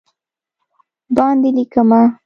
[1.15, 2.01] باندې لېکمه